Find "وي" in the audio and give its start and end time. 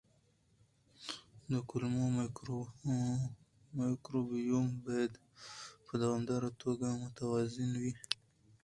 7.81-7.93